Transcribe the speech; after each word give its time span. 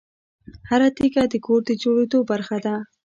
هره 0.69 0.89
تیږه 0.97 1.23
د 1.31 1.35
کور 1.45 1.61
د 1.67 1.69
جوړېدو 1.81 2.19
برخه 2.31 2.57
ده. 2.65 2.75